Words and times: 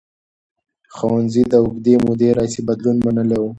ښوونځي 0.95 1.43
د 1.51 1.53
اوږدې 1.63 1.95
مودې 2.03 2.29
راهیسې 2.37 2.61
بدلون 2.67 2.97
منلی 3.05 3.37
و. 3.39 3.43